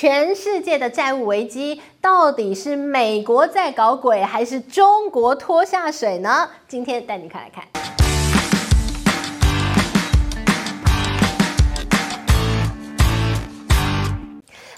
[0.00, 6.48] 全世界的债务危机到底是美国在搞鬼，还是中国拖下水呢？
[6.68, 7.87] 今天带你看来看。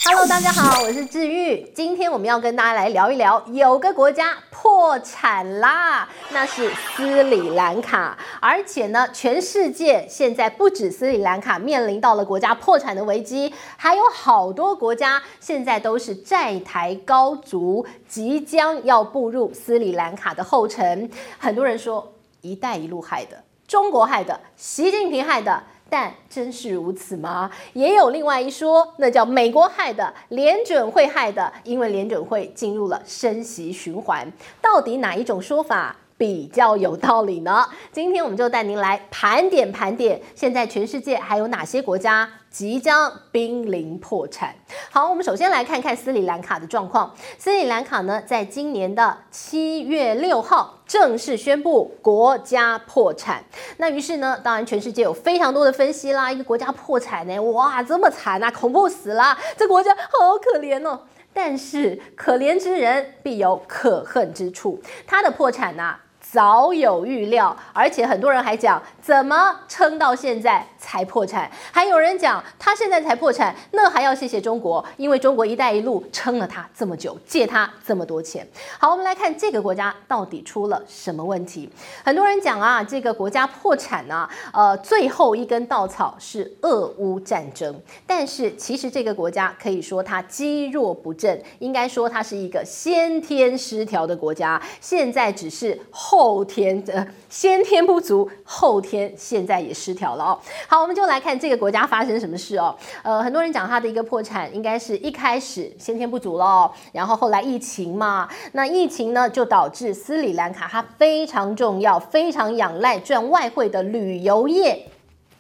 [0.03, 1.63] Hello，大家好，我是治愈。
[1.75, 8.17] 今天我们要跟大家来聊一聊，有个国家破产啦，那是斯里兰卡。
[8.41, 21.11] 而且呢，全世界现在不止斯里兰卡面临到了国家破产的危机，还有好多国家现在都是债台高筑，即将要步入斯里兰卡的后尘。
[21.39, 25.63] 很多人说，一带一路害的，中国害的，习近平害的。
[25.91, 27.51] 但真是如此吗？
[27.73, 34.33] 也有另外一说，那叫美国害的，联准会害的，因为联准会进入了升息循环。
[34.63, 37.67] 到底哪一种说法比较有道理呢？
[37.91, 44.55] 今天我们就带您来盘点盘点，现在全世界还有哪些国家即将濒临破产。
[44.91, 47.15] 好，我们首先来看看斯里兰卡的状况。
[47.39, 53.45] 斯里兰卡呢，在今年的七月六号正式宣布国家破产。
[53.77, 56.31] 那于是呢，当然全世界有非常多的分析啦。
[56.31, 61.01] 一个国家破产呢，哇，这么惨啊，恐怖死了，这国家好可怜哦。
[61.33, 66.01] 但是可怜之人必有可恨之处，他的破产啊。
[66.33, 71.51] 早有预料，而且很多人还讲，怎么撑到现在才破产？
[71.73, 78.47] 还有人讲，他现在才破产，那还要谢谢中国，因为中国“一带一路”撑了他这么久，借他这么多钱。
[78.79, 81.69] 好，我们来看这个国家到底出了什么问题。
[82.05, 87.75] 很多人讲啊，这个国家破产啊，呃，最后一根稻草是俄乌战争。
[88.07, 96.20] 但是其实这个国家可以说它积弱不振，应该说它是一个先天失调的国家，现在只是后。
[96.21, 100.39] 后天的先天不足，后天现在也失调了哦。
[100.69, 102.77] 好，我们就来看这个国家发生什么事哦。
[103.03, 114.89] 呃，很多人讲它的一个破产，应该是一开始先天不足了，然后后来疫情嘛，那疫情呢就导致斯里兰卡它非常重要、非常仰赖赚外汇的旅游业。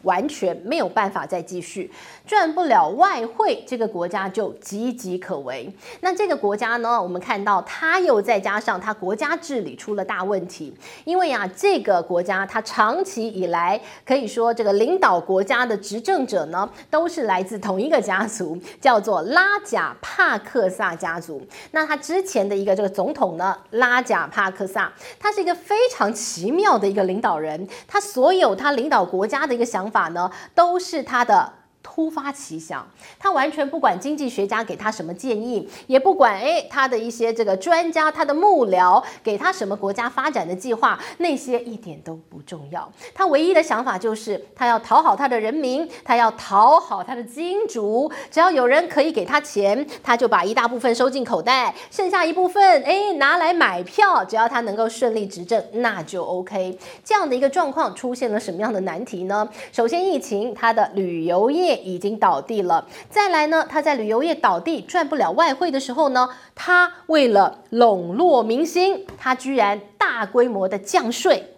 [0.02, 1.90] 完全没有办法再继续
[2.30, 5.68] 赚不了外汇，这个国家就岌岌可危。
[5.98, 10.72] 那这个国家呢，我们看到它又再加上它国家治理出了大问题，
[11.04, 21.44] 因为啊，这个国家它长期以来可以说这个领导国家的执政者呢，都是来自同一个家族，叫做拉贾帕克萨家族。
[21.72, 31.54] 那他之前的一个这个总统呢，拉贾帕克萨，他是一个非常奇妙的一个领导人，他所有他领导国家的一个想法呢，都是他的。
[31.82, 32.86] 突发奇想，
[33.18, 42.90] 他完全不管经济学家给他什么建议，也不管诶他的一些这个专家、他的幕僚给他什么国家发展的计划，那些一点都不重要。
[43.14, 48.10] 他唯一的想法就是他要讨好他的人民，他要讨好他的金主。
[48.30, 54.24] 只要有人可以给他钱，他就把一大部分收进口袋，剩下一部分诶拿来买票。
[54.24, 56.78] 只要他能够顺利执政，那就 OK。
[57.02, 59.48] 这样的一个状况出现了什么样的难题呢？
[59.72, 61.69] 首先，疫情，他的旅游业。
[61.76, 62.86] 已经倒闭了。
[63.08, 71.56] 再来呢，他在旅游业倒闭赚不了外汇的时候呢，他为了笼络民心，他居然大规模的降税。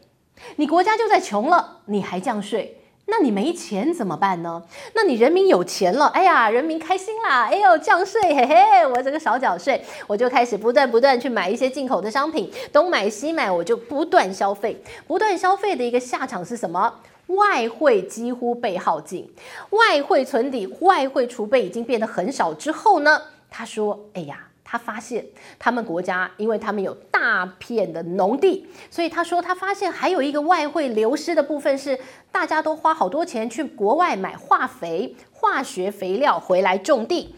[0.56, 4.62] 你国家就在穷了，你还降税，那你没钱怎么办呢？
[4.94, 16.92] 那你人民有钱了，哎呀，人民开心啦，哎呦，降税，嘿嘿，我这个少缴税，我就开始不断不断去买一些进口的商品，东买西买，我就不断消费，不断消费的一个下场是什么？
[17.36, 19.30] 外汇几乎被耗尽，
[19.70, 22.52] 外汇存底、外汇储备已经变得很少。
[22.54, 25.26] 之后呢，他说：“哎呀，他发现
[25.58, 31.98] 他们国家，因为他们有大片的农地，所以他说他发现还有一个外汇流失的部分是，
[32.30, 37.34] 大家都花好多钱去国外买化肥、化学肥料回来种地。”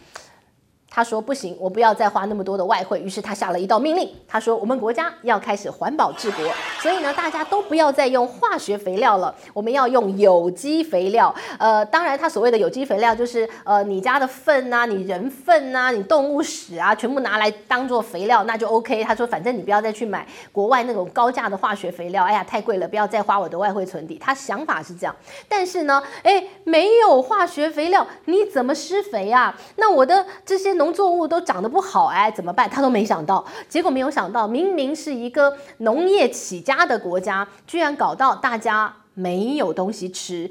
[0.94, 3.00] 他说不行，我不要再花那么多的外汇。
[3.00, 6.44] 于是他下了一道命令，他说我们国家要开始环保治国，
[6.78, 11.34] 所以呢，大家都不要再用化学肥料了，我们要用有机肥料。
[11.58, 19.02] 呃，当然他所谓的有机肥料就是呃你家的粪啊，你人粪啊，你动物屎啊，全部拿来当做肥料，那就 OK。
[19.02, 24.16] 他说反正你不要再去买国外那种高价的化学肥料，哎呀太贵了，不要再花我的外汇存底。
[24.16, 25.16] 他想法是这样，
[25.48, 29.58] 但是呢，哎，没有化学肥料，你怎么施肥啊？
[29.74, 32.68] 那我的这些农农作物都长得不好，哎，怎么办？
[32.68, 40.50] 他都没想到，结果没有想到，明明是一个农业起家的国家，居然搞到大家没有东西吃。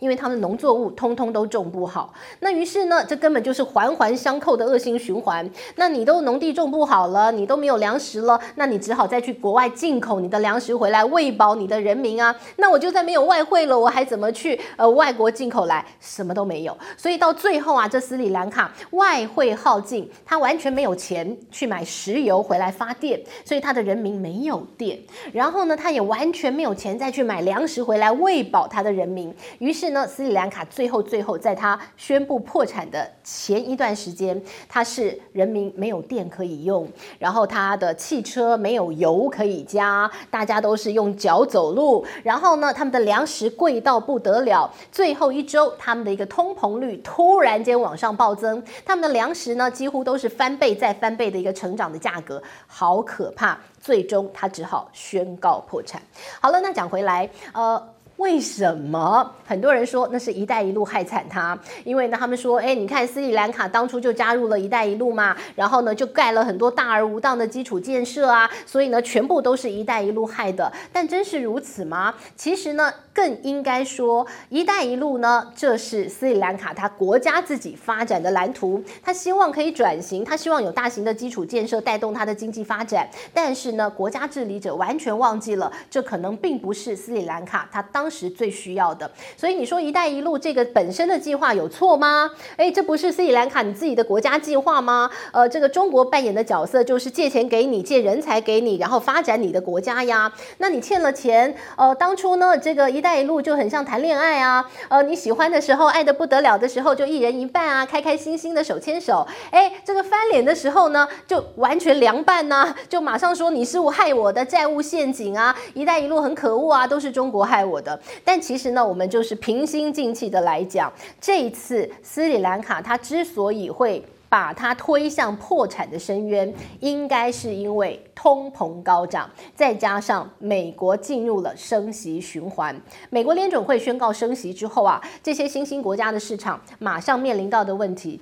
[0.00, 5.48] 因为他们的农作物通通都种不好，那于是呢，这根本就是环环相扣的恶性循环。
[5.76, 12.34] 那你都农地种不好了，你都没有粮食了，那你只好再去国外进口你的粮食回来喂饱你的人民啊。
[12.56, 15.84] 那我就算没有外汇了，我还怎么去呃外国进口来？
[16.00, 16.76] 什么都没有。
[16.96, 24.98] 所以到最后啊，这斯里兰卡外汇耗尽，他完全没有钱去买石油回来发电，所以他的人民没有电。
[25.32, 29.34] 然后呢，他也完全没有钱再去买粮食回来喂饱他的人民。
[29.58, 36.88] 于是是呢，斯里兰卡最后最后在他宣布破产的前一段时间，他是人民没有电可以用，
[37.18, 56.00] 然后他的汽车没有油可以加，大家都是用脚走路，然后呢，他们的粮食贵到不得了，最后一周他们的一个通膨率突然间往上暴增，他们的粮食呢几乎都是翻倍再翻倍的一个成长的价格，好可怕，最终他只好宣告破产。
[56.40, 57.93] 好了，那讲回来，呃。
[58.16, 61.58] 为什么很多人说那是一带一路害惨他？
[61.84, 70.72] 因为呢，他们说，哎，你看斯里兰卡当初就加入了一带一路嘛，然后呢就盖了很多大而无当的基础建设啊，所以呢全部都是一带一路害的。
[70.92, 72.14] 但真是如此吗？
[72.36, 83.08] 其实呢，更应该说一带一路呢，这是斯里兰卡他国家自己发展的蓝图，他希望可以转型，他希望有大型的基础建设带动他的经济发展。
[83.34, 88.03] 但是呢，国家治理者完全忘记了，这可能并不是斯里兰卡他当。
[88.04, 92.30] 当时最需要的，所以你说“一带一路”这个本身的计划有错吗？
[92.58, 95.10] 哎，这不是斯里兰卡你自己的国家计划吗？
[95.32, 100.30] 呃，这个中国扮演的角色就是借钱给你，借人才给你，然后发展你的国家呀。
[100.58, 109.26] 那你欠了钱，呃，当初呢，这个“一带一路”就很像谈恋爱啊，呃，你喜欢的时候，爱得不得了的时候，就一人一半啊，开开心心的手牵手。
[109.50, 117.93] 哎，这个翻脸的时候呢，就完全凉拌呐、就马上说你是我害我的债务陷阱啊，“一带一路”很可恶啊，都是中国害我的。
[118.24, 132.74] 但其实呢，我们就是平心静气的来讲，这一次斯里兰卡它之所以会把它推向破产的深渊，应该是因为通膨高涨，再加上美国进入了升息循环。
[133.10, 138.20] 美国联准会宣告升息之后啊，这些新兴国家的市场马上面临到的问题。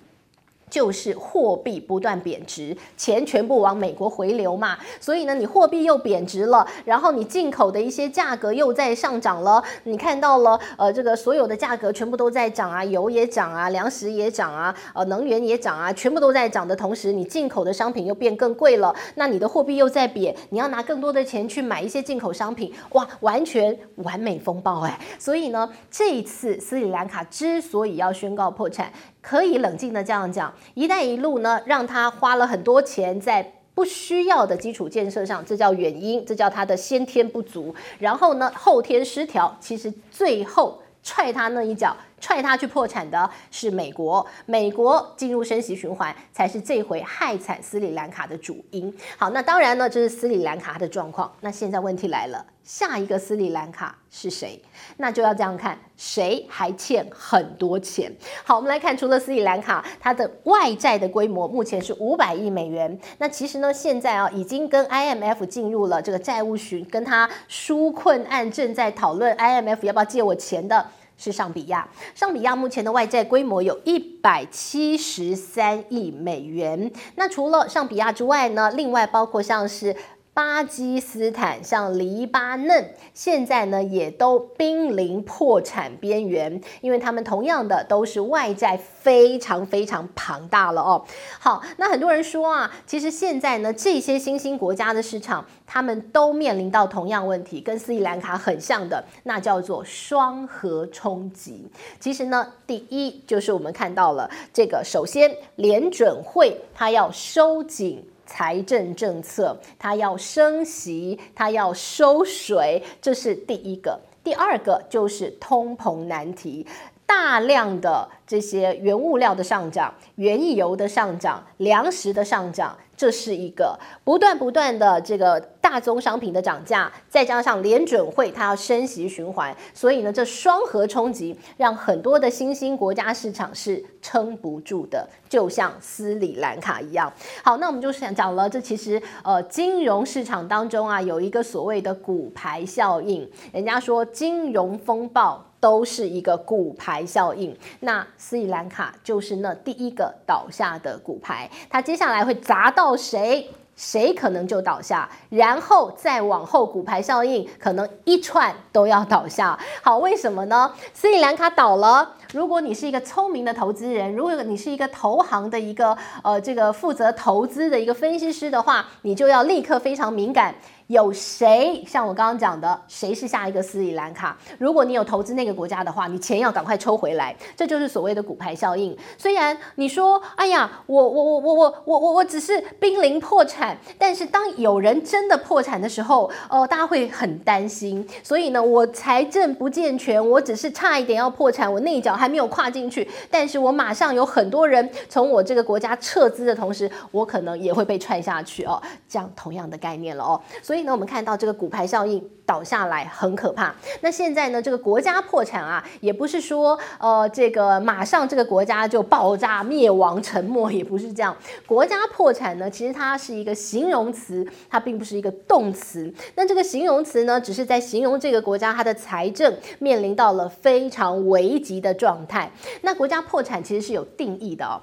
[0.73, 28.91] 就是货币不断贬值，钱全部往美国回流嘛，所以呢，你货币又贬值了，然后你进口的一些价格又在上涨了，你看到了，呃，这个所有的价格全部都在涨啊，油也涨啊，粮食也涨啊，呃，能源也涨啊，全部都在涨的同时，你进口的商品又变更贵了，那你的货币又在贬，你要拿更多的钱去买一些进口商品，哇，完全完美风暴哎，所以呢，这一次斯里兰卡之所以要宣告破产。
[29.23, 37.75] 可以冷静的这样讲，“一带一路”呢，让他花了很多钱在不需要的基础建设上，这叫原因，这叫他的先天不足。
[37.99, 41.97] 然后呢，后天失调，其实最后踹他那一脚。
[42.23, 48.95] 踹他去破产的是美国，美国进入升息循环才是这回害惨斯里兰卡的主因。
[49.19, 51.31] 好，那当然呢，这是斯里兰卡的状况。
[51.41, 54.63] 那现在问题来了，下一个斯里兰卡是谁？
[54.99, 58.15] 那就要这样看，谁还欠很多钱？
[58.45, 62.97] 好，我们来看，除了斯里兰卡，它的外债的规模目前是五百亿美元。
[63.19, 70.87] 那其实呢，现在啊，已经跟 IMF 进入了这个债务循，跟他纾困案正在讨论 IMF 要不要借我钱的。
[71.17, 76.91] 是上比亚，上比亚目前的外债规模有一百七十三亿美元。
[77.17, 79.97] 那除了上比亚之外呢，另外包括像是。
[80.35, 91.05] 巴基斯坦、像黎巴嫩，现在呢也都濒临破产边缘，因为他们同样的都是外债非常非常庞大了哦。
[91.39, 101.69] 好，那很多人说啊，其实现在呢这些新兴国家的市场，他们都面临到同样问题，跟斯里兰卡很像的，那叫做双核冲击。
[102.01, 108.03] 其实呢，第一就是我们看到了这个，首先联准会它要收紧。
[108.33, 114.01] 财政政策，它要升息，它要收水，这是第一个。
[114.25, 116.67] 第二个就是通膨难题，
[117.05, 122.79] 大量的这些原物料的上涨，原油的上涨，粮食的上涨。
[123.03, 137.13] 这是一个不断不断的这个大宗商品的涨价，再加上联准会它要升息循环，所以呢，这双核冲击让很多的新兴国家市场是撑不住的，就像斯里兰卡一样。
[137.43, 145.45] 好，那我们就想讲了，这其实呃金融市场当中啊有一个所谓的骨牌效应，人家说金融风暴。
[145.63, 153.49] 都是一个骨牌效应，那斯里兰卡就是那第一个倒下的骨牌，它接下来会砸到谁？
[153.75, 159.59] 谁可能就倒下，然后再往后骨牌效应可能一串都要倒下。
[159.81, 160.71] 好，为什么呢？
[160.93, 170.55] 斯里兰卡倒了，如果你是一个聪明的投资人，如果你是一个投行的一个呃这个负责投资的一个分析师的话，你就要立刻非常敏感。
[170.93, 174.37] 有谁像我刚刚讲的，谁是下一个斯里兰卡？
[174.59, 178.95] 如果你有投资那个国家的话，你钱要赶快抽回来，这就是所谓的骨牌效应。
[179.17, 188.07] 虽然你说，哎呀，我我我我我我我我只是濒临破产，但是当有人真的破产的时候，呃，大家会很担心。
[188.23, 198.79] 所以呢，我财政不健全，我只是差一点要破产，我那一脚还没有跨进去，但是我马上有很多人从我这个国家撤资的同时，我可能也会被踹下去哦。
[199.09, 200.82] 这样同样的概念了哦，所以。
[200.85, 203.75] 那我们看到这个骨牌效应倒下来很可怕。
[204.01, 211.37] 那现在呢，这个国家破产啊，也不是说呃这个马上这个国家就爆炸灭亡沉没，也不是这样。
[211.67, 216.13] 国家破产呢，其实它是一个形容词，它并不是一个动词。
[216.35, 222.51] 那这个形容词呢，只是在形容这个国家它的财政面临到了非常危急的状态。
[222.83, 224.81] 那国家破产其实是有定义的哦。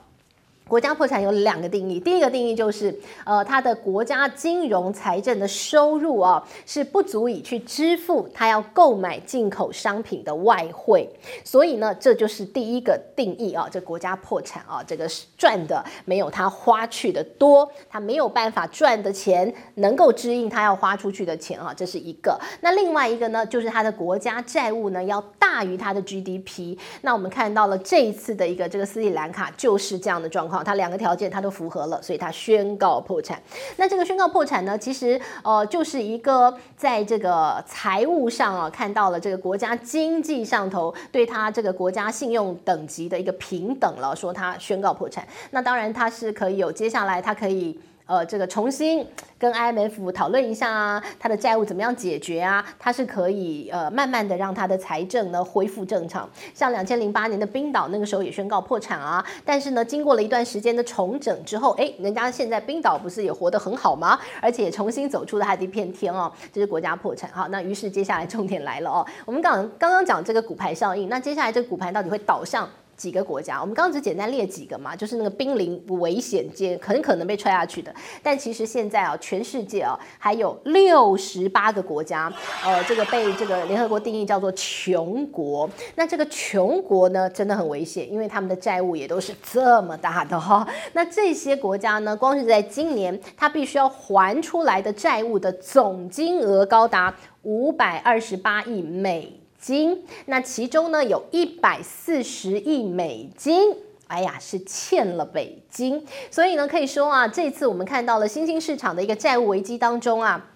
[0.70, 2.96] 国家破产有两个定义，第一个定义就是，
[3.26, 11.10] 呃，它的国家金融财政的收入啊，是不足以去支付它要购买进口商品的外汇，
[11.44, 22.40] 所以呢，这就是第一个定义啊，这国家破产啊，这个赚的没有它花去的多，它没有办法赚的钱能够支应它要花出去的钱啊，这是一个。
[22.62, 26.78] 那另外一个呢，就是它的国家债务呢要大于它的 GDP。
[27.02, 30.59] 那我们看到了这一次的一个这个斯里兰卡就是这样的状况。
[30.64, 33.42] 他两个条件他都符合了，所以他宣告破产。
[33.78, 45.28] 那这个宣告破产呢，其实呃就是一个在这个财务上啊看到了这个国家经济上头对他这个国家信用等级的一个平等了，说他宣告破产。
[45.52, 47.80] 那当然他是可以有接下来他可以。
[48.10, 49.06] 呃，这个重新
[49.38, 52.66] 跟 IMF 讨论一下啊，他的债务怎么样解决啊？
[52.80, 56.28] 他是可以呃慢慢的让他的财政呢恢复正常。
[56.56, 64.20] 像两千零八年的冰岛那个时候也宣告破产啊，但是呢经过了一段时间的重整之后，哎，人家现在冰岛不是也活得很好吗？
[64.42, 67.30] 而且重新走出了他的一片天哦，这是国家破产。
[67.32, 72.68] 好，那于是接下来重点来了哦，我们刚刚刚讲这个骨牌效应，那接下来这个骨牌到底会倒向？
[73.00, 77.96] 几个国家，我们刚刚只简单列几个嘛，就是那个濒临危险间，很可能被踹下去的。
[78.22, 85.70] 但其实现在啊，全世界啊，还有六十八个国家，呃，这个被这个联合国定义叫做穷国。
[85.96, 90.68] 那这个穷国呢，真的很危险，因为他们的债务也都是这么大的哈。
[90.92, 99.40] 那这些国家呢，光是在今年，它必须要还出来的债务的总金额高达五百二十八亿美。
[99.60, 103.76] 金，那其中呢，有一百四十亿美金，
[104.08, 106.06] 哎呀，是欠了北京。
[106.32, 110.50] 所以呢，可以说啊，这次我们看到了新兴市场的一个债务危机当中啊，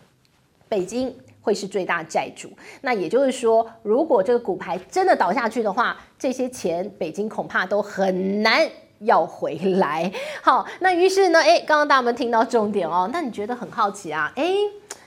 [0.69, 2.49] 北京会是最大债主。
[2.81, 8.67] 那也就是说，如果这个骨牌真的倒下去的话，这些钱北京恐怕都很难
[8.99, 10.11] 要回来。
[10.41, 13.09] 好，那于是呢，哎，刚刚大家们听到重点哦？
[13.11, 14.31] 那你觉得很好奇啊？
[14.35, 14.55] 哎。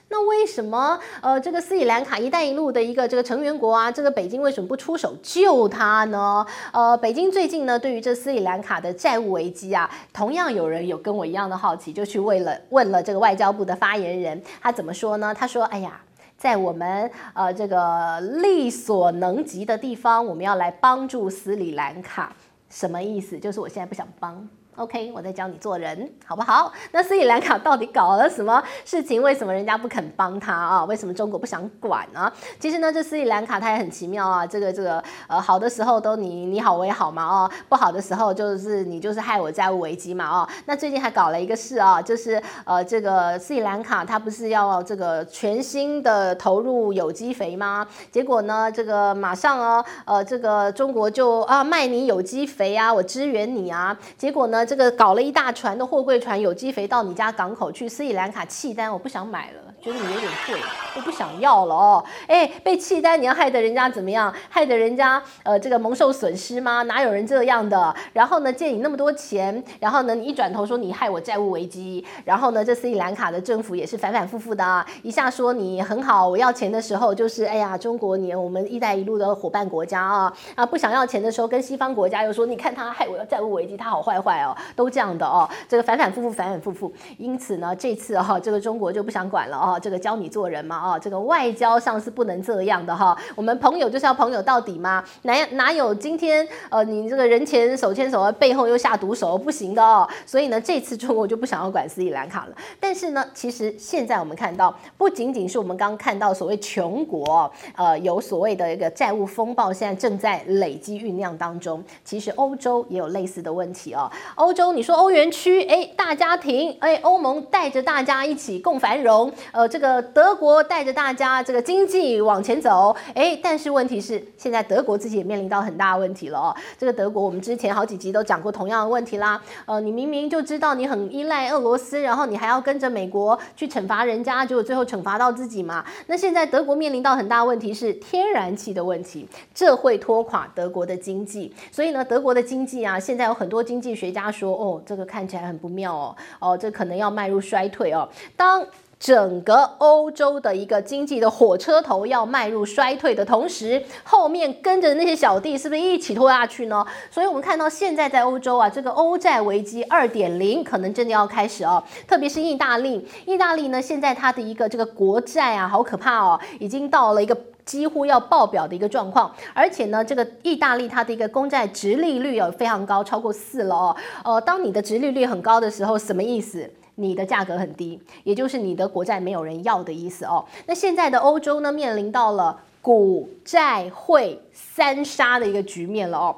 [0.08, 6.46] 那为什么呃这个斯里兰卡“一带一路”的一个这个成员国啊，这个北京为什么不出手救他呢？
[6.72, 15.34] 呃，北京最近呢对于这斯里兰卡的债务危机啊，同样有人有跟我一样的好奇，就去问了问了这个外交部的发言人，他怎么说呢？
[15.34, 16.00] 他说：“哎呀，
[16.38, 22.32] 在我们呃这个力所能及的地方，我们要来帮助斯里兰卡，
[22.70, 23.36] 什么意思？
[23.38, 26.70] 就是我现在不想帮。” OK，我在教你做人，好不好？
[26.92, 29.22] 那斯里兰卡到底搞了什么事情？
[29.22, 30.84] 为什么人家不肯帮他啊？
[30.84, 32.30] 为什么中国不想管呢？
[32.60, 34.46] 其实呢，这斯里兰卡它也很奇妙啊。
[34.46, 40.46] 这个这个呃，好的时候都你你好我也好嘛哦，不好的时候就是你就是害我债务危机嘛哦。
[40.66, 47.86] 那最近还搞了一个事啊，就是呃这个斯里兰卡它不是要这个全新的投入有机肥吗？
[48.12, 53.96] 结果呢，这个马上哦呃这个中国就啊卖你有机肥啊，我支援你啊。
[54.18, 54.65] 结果呢？
[54.66, 60.60] 这个搞了一大船的货柜船有机肥到你家港口去，斯里兰卡弃单，我不想买了，觉得你有点贵，
[60.96, 62.04] 我不想要了哦。
[62.26, 64.34] 哎，被弃单，你要害得人家怎么样？
[64.48, 66.82] 害得人家呃这个蒙受损失吗？
[66.82, 67.94] 哪有人这样的？
[68.12, 84.56] 然后呢，借你那么多钱，然后呢，你一转头说你害我债务危机，然后呢，这斯里兰卡的政府也是反反复复的啊，一下说你很好，我要钱的时候就是哎呀，中国你我们一带一路的伙伴国家啊啊，不想要钱的时候跟西方国家又说你看他害我债务危机，他好坏坏哦。
[84.74, 93.16] 都这样的哦，这个反反复复，反反复复，因此呢，这次哈、哦，这个中国就不想管了哦，这个教你做人嘛，哦，这个外交上是不能这样的哈。
[93.34, 95.02] 我们朋友就是要朋友到底嘛？
[95.22, 100.08] 哪哪有今天呃，你这个人前手牵手，背后又下毒手，不行的哦。
[100.24, 102.56] 所以呢，这次中国就不想要管斯里兰卡了。
[102.80, 111.82] 但是呢，其实现在我们看到，不仅仅是我们刚刚看到所谓穷国，呃，有所谓的一个债务风暴，现在正在累积酝酿当中。
[112.04, 114.10] 其实欧洲也有类似的问题哦。
[114.34, 126.54] 欧洲，你说欧元区，哎，大家庭，哎，欧盟带着大家一起共繁荣，呃，这个德国带着大家这个经济往前走，哎，但是问题是，现在德国自己也面临到很大的问题了哦。
[126.76, 129.40] 这个德国，我们之前好几集都讲过同样的问题啦。
[129.64, 135.82] 呃，你明明就知道你很依赖俄罗斯，然后你还要跟着美国去惩罚人家，结果最后惩罚到自己嘛。
[136.06, 141.50] 那现在德国面临到很大的问题是天然气的问题，这会拖垮德国的经济。
[141.72, 148.06] 所以呢，德国的经济啊，现在有很多经济学家说，哦，这个看起来很不妙哦，哦，这可能要迈入衰退哦。
[148.36, 148.62] 当
[148.98, 156.84] 整个欧洲的一个经济的火车头要迈入衰退的同时，后面跟着那些小弟是不是一起拖下去呢？
[157.10, 161.82] 所以我们看到现在在欧洲啊，这个欧债危机二点零可能真的要开始哦。
[162.08, 167.36] 特别是意大利，意大利呢现在它的一个这个国债啊，好可怕哦，已经到了一个
[167.66, 169.30] 几乎要爆表的一个状况。
[169.52, 173.96] 而且呢，这个意大利它的一个公债殖利率有非常高，超过四了哦。
[174.24, 176.70] 呃，当你的殖利率很高的时候，什么意思？
[176.96, 180.44] 你的价格很低，也就是你的国债没有人要的意思哦。
[180.66, 186.36] 那现在的欧洲呢，面临到了股债汇三杀的一个局面了哦。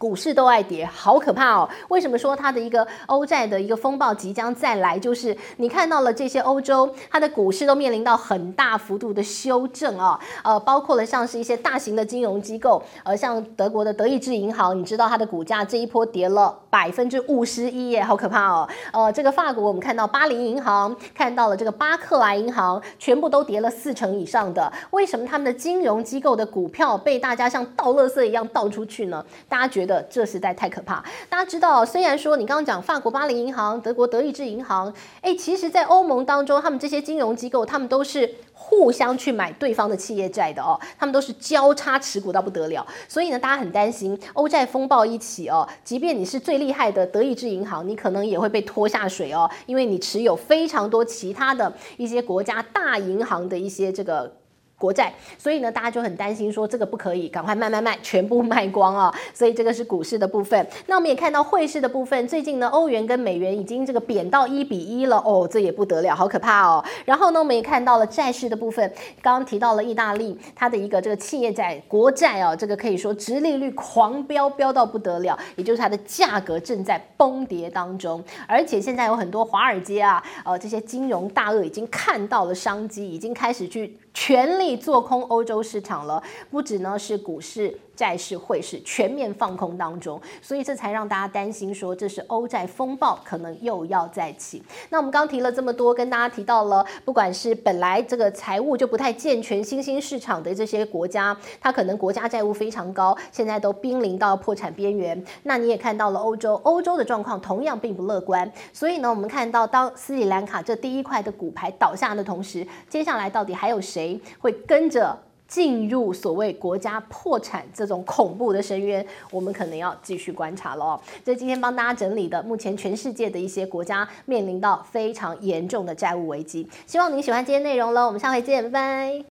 [0.00, 1.68] 股市都爱跌，好可怕哦！
[1.88, 4.98] 为什么说它的一个欧债的一个风暴即将再来？
[4.98, 18.66] 就是你看到了这些欧洲，它的股市都面临到很大幅度的修正啊，呃，包括了像是一些大型的金融机构，呃，像德国的德意志银行，你知道它的股价这一波跌了百分之五十一耶，好可怕哦！
[18.94, 24.72] 呃，这个法国我们看到巴黎银行，看到了这个巴克莱银行，全部都跌了四成以上的。
[24.92, 29.22] 为什么他们的金融机构的股票被大家像倒垃圾一样倒出去呢？
[29.46, 29.89] 大家觉得？
[30.10, 31.02] 这实在太可怕。
[31.30, 34.92] 大家知道，虽然说你刚刚讲法国巴黎银行、德国德意志银行，
[35.22, 42.86] 哎，其实，在欧盟当中，他们这些金融机构，他们都是互相去买对方的企业债的哦，他们都是交叉持股到不得了。
[43.08, 54.39] 所以呢，大家很担心欧债风暴一起哦，即便你是最厉害的德意志银行，你可能也会被拖下水哦，因为你持有非常多其他的一些国家大银行的一些这个。
[54.80, 59.14] 国债，所以呢，大家就很担心，说这个不可以，赶快卖卖卖，全部卖光啊！
[59.34, 60.66] 所以这个是股市的部分。
[60.86, 66.82] 那我们也看到汇市的部分，最近呢，欧元跟美元已经这个贬到一比一了哦，这也不得了，好可怕哦。
[67.04, 68.90] 然后呢，我们也看到了债市的部分，
[69.20, 78.24] 刚刚提到了意大利，它的一个这个企业债国债啊，这个可以说殖利率狂飙，飙到不得了，也就是它的价格正在崩跌当中。
[78.48, 83.98] 而且现在有很多华尔街啊，呃，这些金融大鳄已经看到了商机，已经开始去。
[84.12, 87.78] 全力做空欧洲市场了，不止呢是股市。
[88.00, 94.62] 债市汇市全面放空当中，所以这才让大家担心说，这是欧债风暴可能又要再起。
[94.88, 105.22] 那我们刚提了这么多，跟大家提到了，不管是本来这个财务就不太健全、新兴市场的这些国家，它可能国家债务非常高，现在都濒临到破产边缘。
[105.42, 108.50] 那你也看到了欧洲，欧洲的状况同样并不乐观。
[108.72, 115.18] 所以呢，我们看到当斯里兰卡这第一块的骨牌倒下的同时，接下来到底还有谁会跟着？
[115.50, 121.00] 进入所谓国家破产这种恐怖的深渊，我们可能要继续观察了哦。
[121.24, 126.68] 这今天帮大家整理的，目前全世界的一些国家面临到非常严重的债务危机。
[126.86, 129.24] 希望你喜欢今天内容喽，我们下回见，拜拜。